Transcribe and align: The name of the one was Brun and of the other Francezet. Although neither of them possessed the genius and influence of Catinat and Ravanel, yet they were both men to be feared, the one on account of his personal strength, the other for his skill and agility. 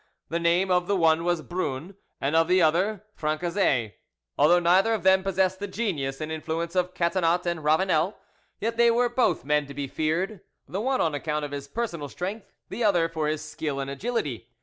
The 0.29 0.39
name 0.39 0.71
of 0.71 0.87
the 0.87 0.95
one 0.95 1.23
was 1.23 1.43
Brun 1.43 1.93
and 2.19 2.35
of 2.35 2.47
the 2.47 2.59
other 2.59 3.03
Francezet. 3.15 3.97
Although 4.35 4.57
neither 4.57 4.95
of 4.95 5.03
them 5.03 5.21
possessed 5.21 5.59
the 5.59 5.67
genius 5.67 6.19
and 6.19 6.31
influence 6.31 6.73
of 6.75 6.95
Catinat 6.95 7.45
and 7.45 7.63
Ravanel, 7.63 8.17
yet 8.59 8.77
they 8.77 8.89
were 8.89 9.09
both 9.09 9.45
men 9.45 9.67
to 9.67 9.75
be 9.75 9.85
feared, 9.87 10.41
the 10.67 10.81
one 10.81 11.01
on 11.01 11.13
account 11.13 11.45
of 11.45 11.51
his 11.51 11.67
personal 11.67 12.09
strength, 12.09 12.47
the 12.69 12.83
other 12.83 13.07
for 13.09 13.27
his 13.27 13.45
skill 13.45 13.79
and 13.79 13.91
agility. 13.91 14.47